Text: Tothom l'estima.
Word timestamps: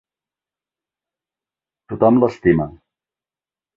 Tothom 1.93 2.19
l'estima. 2.23 2.67